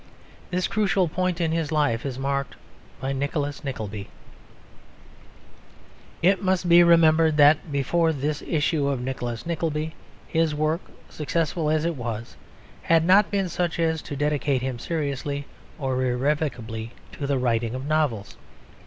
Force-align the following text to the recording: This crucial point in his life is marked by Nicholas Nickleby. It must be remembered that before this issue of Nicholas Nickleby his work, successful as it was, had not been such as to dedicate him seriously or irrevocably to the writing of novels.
This 0.49 0.67
crucial 0.67 1.07
point 1.07 1.39
in 1.39 1.51
his 1.51 1.71
life 1.71 2.07
is 2.07 2.17
marked 2.17 2.55
by 2.99 3.13
Nicholas 3.13 3.63
Nickleby. 3.63 4.09
It 6.23 6.41
must 6.41 6.67
be 6.67 6.81
remembered 6.81 7.37
that 7.37 7.71
before 7.71 8.11
this 8.11 8.41
issue 8.47 8.87
of 8.87 8.99
Nicholas 8.99 9.45
Nickleby 9.45 9.93
his 10.27 10.55
work, 10.55 10.81
successful 11.07 11.69
as 11.69 11.85
it 11.85 11.95
was, 11.95 12.35
had 12.81 13.05
not 13.05 13.29
been 13.29 13.47
such 13.47 13.77
as 13.77 14.01
to 14.01 14.15
dedicate 14.15 14.63
him 14.63 14.79
seriously 14.79 15.45
or 15.77 16.03
irrevocably 16.03 16.93
to 17.11 17.27
the 17.27 17.37
writing 17.37 17.75
of 17.75 17.85
novels. 17.85 18.37